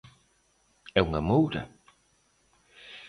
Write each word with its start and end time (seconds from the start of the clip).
É 0.99 0.99
unha 1.07 1.21
moura? 1.29 1.63